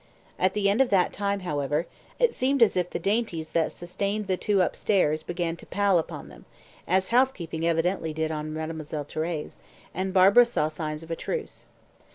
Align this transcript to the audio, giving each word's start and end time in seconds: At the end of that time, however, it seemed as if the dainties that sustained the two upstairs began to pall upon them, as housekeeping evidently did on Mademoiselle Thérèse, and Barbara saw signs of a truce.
At 0.39 0.55
the 0.55 0.67
end 0.67 0.81
of 0.81 0.89
that 0.89 1.13
time, 1.13 1.41
however, 1.41 1.85
it 2.17 2.33
seemed 2.33 2.63
as 2.63 2.75
if 2.75 2.89
the 2.89 2.97
dainties 2.97 3.49
that 3.49 3.71
sustained 3.71 4.25
the 4.25 4.35
two 4.35 4.61
upstairs 4.61 5.21
began 5.21 5.55
to 5.57 5.65
pall 5.67 5.99
upon 5.99 6.27
them, 6.27 6.45
as 6.87 7.09
housekeeping 7.09 7.67
evidently 7.67 8.11
did 8.11 8.31
on 8.31 8.51
Mademoiselle 8.51 9.05
Thérèse, 9.05 9.57
and 9.93 10.11
Barbara 10.11 10.45
saw 10.45 10.69
signs 10.69 11.03
of 11.03 11.11
a 11.11 11.15
truce. 11.15 11.67